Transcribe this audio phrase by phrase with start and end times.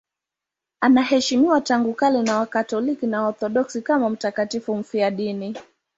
[0.79, 5.57] Anaheshimiwa tangu kale na Wakatoliki na Waorthodoksi kama mtakatifu mfiadini.